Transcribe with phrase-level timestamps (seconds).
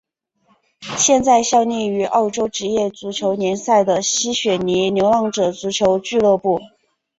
[0.97, 6.59] 现在效力于澳洲职业足球联赛的西雪梨流浪者足球俱乐部。